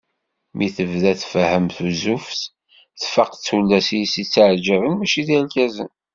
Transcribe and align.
Mi 0.57 0.67
tebda 0.75 1.13
tfehhem 1.21 1.65
tuzzuft, 1.75 2.39
tfaq 3.01 3.31
d 3.37 3.41
tullas 3.45 3.87
i 3.97 3.99
as-yetteεjaben 4.05 4.93
mačči 4.97 5.21
d 5.27 5.29
irgazen. 5.37 5.89